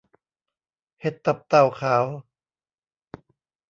[1.01, 2.05] เห็ดตับเต่าขาว